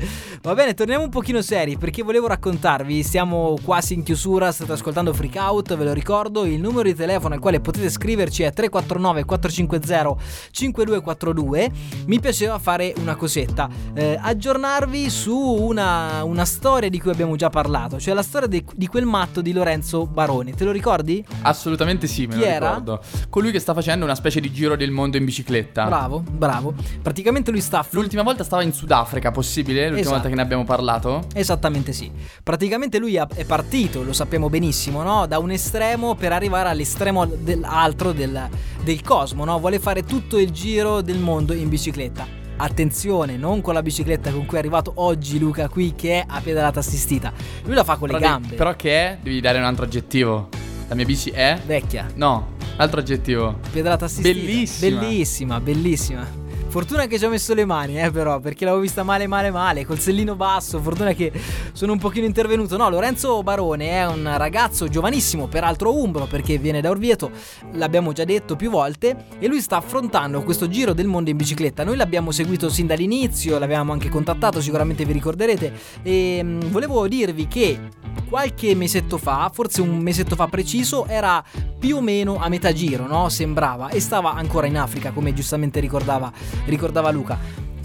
[0.43, 5.13] Va bene, torniamo un pochino seri perché volevo raccontarvi, siamo quasi in chiusura, state ascoltando
[5.13, 9.25] Freak Out, ve lo ricordo, il numero di telefono al quale potete scriverci è 349
[9.25, 10.17] 450
[10.51, 11.71] 5242.
[12.07, 17.51] Mi piaceva fare una cosetta, eh, aggiornarvi su una, una storia di cui abbiamo già
[17.51, 20.55] parlato, cioè la storia de- di quel matto di Lorenzo Baroni.
[20.55, 21.25] Te lo ricordi?
[21.43, 22.69] Assolutamente sì, me Chi lo era?
[22.69, 23.03] ricordo.
[23.29, 25.87] Colui che sta facendo una specie di giro del mondo in bicicletta.
[25.87, 26.75] Bravo, bravo.
[27.03, 29.81] Praticamente lui sta L'ultima volta stava in Sudafrica, possibile?
[29.89, 30.15] L'ultima Esatto.
[30.15, 31.25] volta che ne abbiamo parlato?
[31.35, 32.11] Esattamente sì.
[32.43, 35.27] Praticamente lui è partito, lo sappiamo benissimo, no?
[35.27, 38.49] Da un estremo per arrivare all'estremo del- altro del,
[38.85, 39.59] del cosmo, no?
[39.59, 42.39] Vuole fare tutto il giro del mondo in bicicletta.
[42.63, 46.41] Attenzione, non con la bicicletta con cui è arrivato oggi Luca qui che è a
[46.43, 47.33] pedalata assistita.
[47.65, 48.55] Lui la fa con le Però, devi- gambe.
[48.57, 49.19] però che è?
[49.23, 50.49] Devi dare un altro aggettivo.
[50.89, 51.59] La mia bici è?
[51.65, 53.59] Vecchia, No, altro aggettivo.
[53.73, 54.29] pedalata assistita.
[54.29, 55.01] Bellissima.
[55.01, 56.40] Bellissima, bellissima.
[56.71, 59.85] Fortuna che ci ho messo le mani, eh, però, perché l'avevo vista male, male, male,
[59.85, 60.81] col sellino basso.
[60.81, 61.33] Fortuna che
[61.73, 62.77] sono un pochino intervenuto.
[62.77, 67.33] No, Lorenzo Barone è un ragazzo giovanissimo, peraltro umbro, perché viene da Orvieto,
[67.73, 71.83] l'abbiamo già detto più volte, e lui sta affrontando questo giro del mondo in bicicletta.
[71.83, 75.73] Noi l'abbiamo seguito sin dall'inizio, l'avevamo anche contattato, sicuramente vi ricorderete,
[76.05, 77.81] e mh, volevo dirvi che
[78.29, 81.43] qualche mesetto fa, forse un mesetto fa preciso, era
[81.81, 83.29] più o meno a metà giro, no?
[83.29, 86.31] Sembrava, e stava ancora in Africa, come giustamente ricordava,
[86.67, 87.39] ricordava Luca.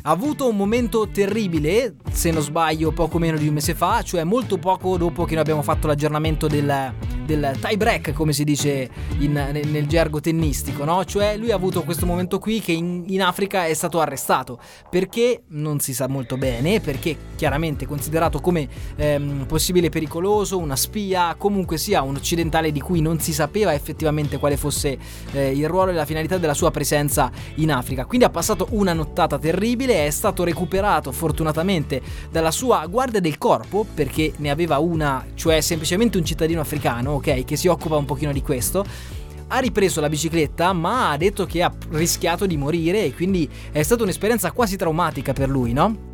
[0.08, 4.24] Ha avuto un momento terribile, se non sbaglio, poco meno di un mese fa, cioè
[4.24, 6.94] molto poco dopo che noi abbiamo fatto l'aggiornamento del,
[7.26, 8.88] del tie break, come si dice
[9.18, 11.04] in- nel, nel gergo tennistico, no?
[11.06, 14.60] Cioè lui ha avuto questo momento qui che in, in Africa è stato arrestato,
[14.92, 21.34] perché non si sa molto bene, perché chiaramente considerato come ehm, possibile pericoloso, una spia,
[21.36, 25.00] comunque sia un occidentale di cui non si sapeva effettivamente quale fosse
[25.32, 28.06] eh, il ruolo e la finalità della sua presenza in Africa.
[28.06, 33.86] Quindi ha passato una nottata terribile, è stato recuperato fortunatamente dalla sua guardia del corpo,
[33.94, 38.32] perché ne aveva una, cioè semplicemente un cittadino africano, ok, che si occupa un pochino
[38.32, 38.86] di questo.
[39.48, 43.84] Ha ripreso la bicicletta, ma ha detto che ha rischiato di morire e quindi è
[43.84, 46.14] stata un'esperienza quasi traumatica per lui, no?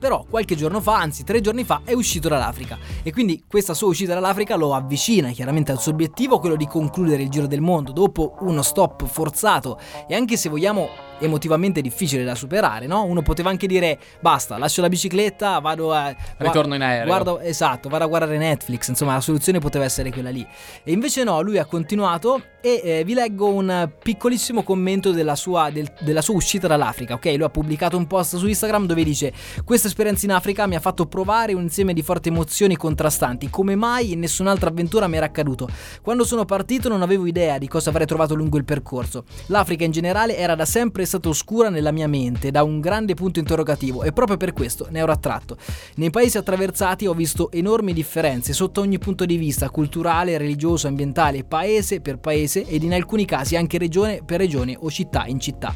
[0.00, 3.88] Però qualche giorno fa, anzi tre giorni fa, è uscito dall'Africa e quindi questa sua
[3.88, 7.92] uscita dall'Africa lo avvicina chiaramente al suo obiettivo, quello di concludere il giro del mondo
[7.92, 10.88] dopo uno stop forzato e anche se vogliamo
[11.20, 13.04] emotivamente difficile da superare, no?
[13.04, 16.14] Uno poteva anche dire basta, lascio la bicicletta, vado a...
[16.38, 17.06] Ritorno in aereo.
[17.06, 20.46] Guardo, esatto, vado a guardare Netflix, insomma la soluzione poteva essere quella lì.
[20.82, 25.70] E invece no, lui ha continuato e eh, vi leggo un piccolissimo commento della sua,
[25.70, 27.24] del- della sua uscita dall'Africa, ok?
[27.36, 29.32] Lui ha pubblicato un post su Instagram dove dice
[29.64, 33.76] questa esperienza in Africa mi ha fatto provare un insieme di forti emozioni contrastanti, come
[33.76, 35.68] mai in nessun'altra avventura mi era accaduto.
[36.02, 39.24] Quando sono partito non avevo idea di cosa avrei trovato lungo il percorso.
[39.46, 43.40] L'Africa in generale era da sempre stata oscura nella mia mente, da un grande punto
[43.40, 45.56] interrogativo e proprio per questo ne ero attratto.
[45.96, 51.42] Nei paesi attraversati ho visto enormi differenze sotto ogni punto di vista, culturale, religioso, ambientale,
[51.42, 55.74] paese per paese ed in alcuni casi anche regione per regione o città in città.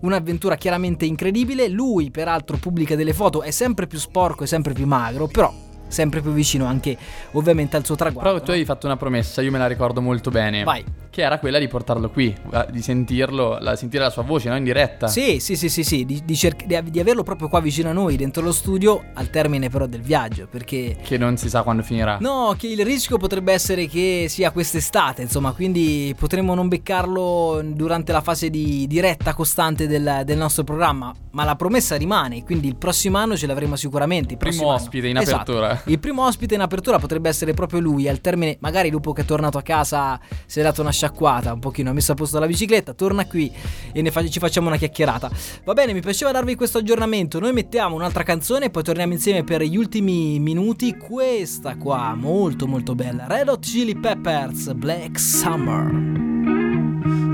[0.00, 4.86] Un'avventura chiaramente incredibile, lui peraltro pubblica delle foto, è sempre più sporco e sempre più
[4.86, 5.52] magro, però
[5.88, 6.96] sempre più vicino anche
[7.32, 8.30] ovviamente al suo traguardo.
[8.30, 8.56] Però tu no?
[8.56, 10.62] hai fatto una promessa, io me la ricordo molto bene.
[10.62, 11.01] Vai.
[11.12, 12.34] Che era quella di portarlo qui,
[12.70, 14.56] di sentirlo, la, sentire la sua voce, no?
[14.56, 15.08] In diretta.
[15.08, 18.16] Sì, sì, sì, sì, sì, di, di cerc- di- averlo proprio qua vicino a noi,
[18.16, 20.96] dentro lo studio, al termine però del viaggio, perché...
[21.02, 22.16] Che non si sa quando finirà.
[22.18, 28.10] No, che il rischio potrebbe essere che sia quest'estate, insomma, quindi potremmo non beccarlo durante
[28.12, 32.76] la fase di diretta costante del, del nostro programma, ma la promessa rimane, quindi il
[32.76, 34.32] prossimo anno ce l'avremo sicuramente.
[34.32, 34.76] Il Primo anno.
[34.76, 35.58] ospite in Esatto.
[35.58, 35.82] apertura.
[35.92, 39.24] Il primo ospite in apertura potrebbe essere proprio lui, al termine, magari dopo che è
[39.26, 42.46] tornato a casa, si è dato una sciacquata, un pochino, ha messo a posto la
[42.46, 43.52] bicicletta, torna qui
[43.92, 45.30] e fa- ci facciamo una chiacchierata.
[45.64, 49.42] Va bene, mi piaceva darvi questo aggiornamento, noi mettiamo un'altra canzone e poi torniamo insieme
[49.42, 55.90] per gli ultimi minuti, questa qua, molto molto bella, Red Hot Chili Peppers, Black Summer.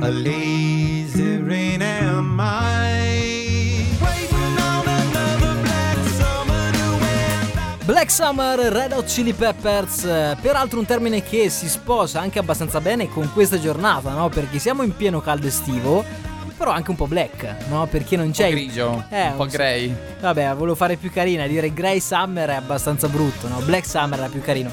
[0.01, 2.78] A lazy rain am I
[7.89, 12.83] Black Summer, Red Hot Chili Peppers, eh, peraltro un termine che si sposa anche abbastanza
[12.83, 14.29] bene con questa giornata, no?
[14.29, 16.05] Perché siamo in pieno caldo estivo,
[16.59, 17.87] però anche un po' black, no?
[17.87, 18.45] Perché non Un c'è...
[18.45, 19.97] po' grigio, Eh, un po' un- grey.
[20.21, 23.59] Vabbè, volevo fare più carina, dire Grey Summer è abbastanza brutto, no?
[23.61, 24.71] Black Summer era più carino.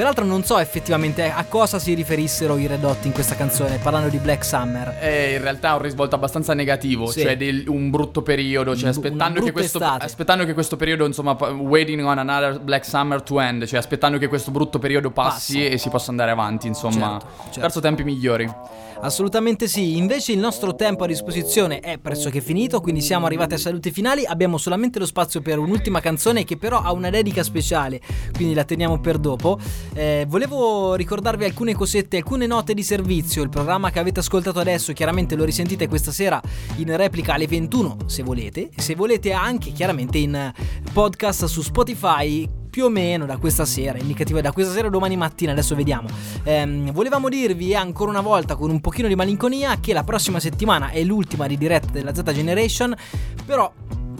[0.00, 4.08] Peraltro non so effettivamente a cosa si riferissero i Red Hot in questa canzone, parlando
[4.08, 4.96] di Black Summer.
[4.98, 7.20] È in realtà un risvolto abbastanza negativo, Sì.
[7.20, 12.02] cioè del- un brutto periodo, cioè aspettando che, questo, aspettando che questo periodo, insomma, waiting
[12.02, 15.66] on another Black Summer to end, cioè aspettando che questo brutto periodo passi Passi.
[15.68, 17.60] e si possa andare avanti, insomma, Certo, certo.
[17.60, 18.50] verso tempi migliori.
[19.02, 23.58] Assolutamente sì, invece il nostro tempo a disposizione è pressoché finito, quindi siamo arrivati ai
[23.58, 27.98] saluti finali, abbiamo solamente lo spazio per un'ultima canzone che però ha una dedica speciale,
[28.34, 29.58] quindi la teniamo per dopo.
[29.94, 33.42] Eh, volevo ricordarvi alcune cosette, alcune note di servizio.
[33.42, 36.40] Il programma che avete ascoltato adesso, chiaramente lo risentite questa sera
[36.76, 38.68] in replica alle 21, se volete.
[38.76, 40.52] Se volete anche, chiaramente, in
[40.92, 45.16] podcast su Spotify più o meno da questa sera, indicativa da questa sera o domani
[45.16, 46.08] mattina, adesso vediamo.
[46.44, 50.90] Ehm, volevamo dirvi ancora una volta con un pochino di malinconia che la prossima settimana
[50.90, 52.94] è l'ultima di diretta della Z Generation,
[53.44, 53.70] però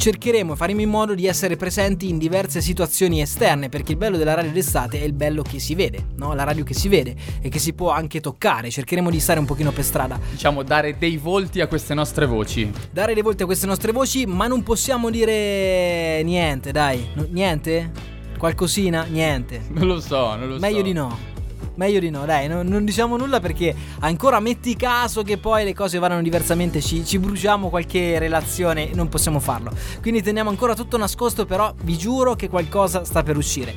[0.01, 4.17] cercheremo e faremo in modo di essere presenti in diverse situazioni esterne, perché il bello
[4.17, 6.33] della radio d'estate è il bello che si vede, no?
[6.33, 8.71] La radio che si vede e che si può anche toccare.
[8.71, 10.19] Cercheremo di stare un pochino per strada.
[10.31, 12.71] Diciamo, dare dei volti a queste nostre voci.
[12.91, 17.07] Dare le volte a queste nostre voci, ma non possiamo dire niente, dai.
[17.31, 18.19] Niente?
[18.41, 19.05] Qualcosina?
[19.05, 19.61] Niente.
[19.69, 20.61] Non lo so, non lo so.
[20.61, 21.29] Meglio di no.
[21.75, 25.75] Meglio di no, dai, non, non diciamo nulla perché ancora metti caso che poi le
[25.75, 29.71] cose vadano diversamente, ci, ci bruciamo qualche relazione, non possiamo farlo.
[30.01, 33.75] Quindi teniamo ancora tutto nascosto, però vi giuro che qualcosa sta per uscire.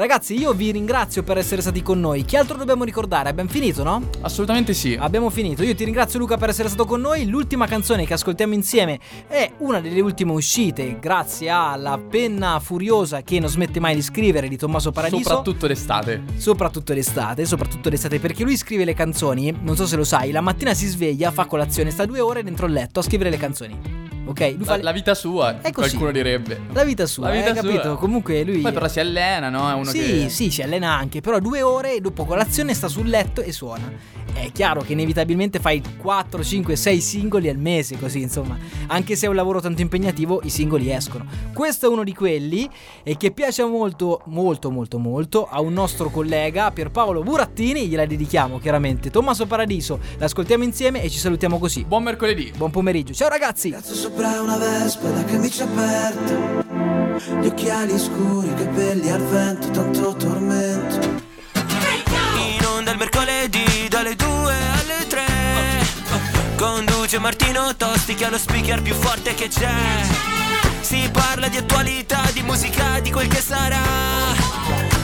[0.00, 2.24] Ragazzi, io vi ringrazio per essere stati con noi.
[2.24, 3.28] Che altro dobbiamo ricordare?
[3.28, 4.08] Abbiamo finito, no?
[4.22, 4.96] Assolutamente sì.
[4.98, 5.62] Abbiamo finito.
[5.62, 7.26] Io ti ringrazio Luca per essere stato con noi.
[7.26, 8.98] L'ultima canzone che ascoltiamo insieme
[9.28, 14.48] è una delle ultime uscite, grazie alla penna furiosa che non smette mai di scrivere
[14.48, 15.28] di Tommaso Paradiso.
[15.28, 16.22] Soprattutto d'estate.
[16.36, 20.40] Soprattutto l'estate, soprattutto l'estate, perché lui scrive le canzoni, non so se lo sai, la
[20.40, 23.78] mattina si sveglia, fa colazione, sta due ore dentro il letto a scrivere le canzoni.
[24.30, 24.54] Ok?
[24.56, 25.88] Lui fa La, le- la vita sua, È così.
[25.88, 26.60] qualcuno direbbe.
[26.72, 27.82] la vita sua, La vita hai capito?
[27.82, 27.96] sua.
[27.96, 29.68] Comunque lui Poi però si allena, no?
[29.68, 30.28] È uno sì, che...
[30.28, 33.90] sì, si allena anche, però due ore dopo colazione sta sul letto e suona.
[34.32, 38.58] È chiaro che inevitabilmente fai 4, 5, 6 singoli al mese, così insomma.
[38.88, 41.26] Anche se è un lavoro tanto impegnativo, i singoli escono.
[41.52, 42.68] Questo è uno di quelli
[43.02, 48.58] e che piace molto, molto, molto, molto a un nostro collega, Pierpaolo Burattini, gliela dedichiamo
[48.58, 49.10] chiaramente.
[49.10, 51.84] Tommaso Paradiso, l'ascoltiamo insieme e ci salutiamo così.
[51.84, 52.52] Buon mercoledì.
[52.56, 53.70] Buon pomeriggio, ciao ragazzi!
[53.70, 61.28] Cazzo sopra una vespa da camicia aperta Gli occhiali scuri, capelli al vento, tanto tormento
[67.10, 69.68] Lucio Martino Tosti che ha lo speaker più forte che c'è.
[70.80, 73.82] Si parla di attualità, di musica, di quel che sarà.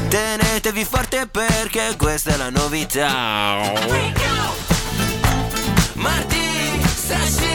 [0.09, 3.73] Tenetevi forte perché questa è la novità.
[5.95, 7.46] Martini, Sashi